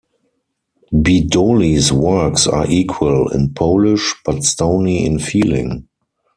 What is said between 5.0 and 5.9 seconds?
in feeling.